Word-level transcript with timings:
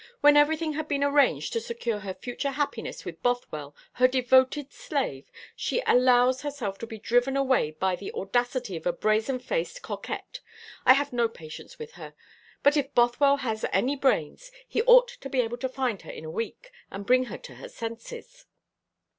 "When 0.21 0.35
everything 0.35 0.73
had 0.73 0.87
been 0.87 1.03
arranged 1.03 1.53
to 1.53 1.61
secure 1.61 1.99
her 1.99 2.15
future 2.15 2.49
happiness 2.49 3.05
with 3.05 3.21
Bothwell, 3.21 3.75
her 3.93 4.07
devoted 4.07 4.73
slave, 4.73 5.31
she 5.55 5.83
allows 5.85 6.41
herself 6.41 6.79
to 6.79 6.87
be 6.87 6.97
driven 6.97 7.37
away 7.37 7.69
by 7.69 7.95
the 7.95 8.11
audacity 8.13 8.75
of 8.75 8.87
a 8.87 8.93
brazen 8.93 9.37
faced 9.37 9.83
coquette. 9.83 10.39
I 10.87 10.93
have 10.93 11.13
no 11.13 11.27
patience 11.29 11.77
with 11.77 11.91
her. 12.01 12.15
But 12.63 12.77
if 12.77 12.95
Bothwell 12.95 13.37
has 13.41 13.63
any 13.71 13.95
brains, 13.95 14.51
he 14.67 14.81
ought 14.81 15.09
to 15.09 15.29
be 15.29 15.39
able 15.41 15.57
to 15.57 15.69
find 15.69 16.01
her 16.01 16.11
in 16.11 16.25
a 16.25 16.31
week, 16.31 16.71
and 16.89 17.05
bring 17.05 17.25
her 17.25 17.37
to 17.37 17.53
her 17.57 17.69
senses." 17.69 18.47